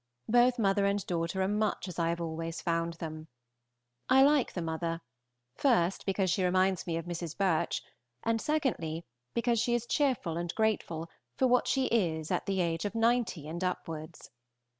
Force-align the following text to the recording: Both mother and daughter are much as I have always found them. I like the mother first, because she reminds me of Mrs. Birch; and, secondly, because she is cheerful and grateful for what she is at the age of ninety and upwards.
Both 0.29 0.57
mother 0.57 0.87
and 0.87 1.05
daughter 1.05 1.43
are 1.43 1.47
much 1.47 1.87
as 1.87 1.99
I 1.99 2.09
have 2.09 2.19
always 2.19 2.59
found 2.59 2.93
them. 2.95 3.27
I 4.09 4.23
like 4.23 4.53
the 4.53 4.61
mother 4.63 5.01
first, 5.53 6.07
because 6.07 6.31
she 6.31 6.43
reminds 6.43 6.87
me 6.87 6.97
of 6.97 7.05
Mrs. 7.05 7.37
Birch; 7.37 7.83
and, 8.23 8.41
secondly, 8.41 9.05
because 9.35 9.59
she 9.59 9.75
is 9.75 9.85
cheerful 9.85 10.37
and 10.37 10.55
grateful 10.55 11.07
for 11.37 11.45
what 11.45 11.67
she 11.67 11.85
is 11.85 12.31
at 12.31 12.47
the 12.47 12.61
age 12.61 12.83
of 12.83 12.95
ninety 12.95 13.47
and 13.47 13.63
upwards. 13.63 14.31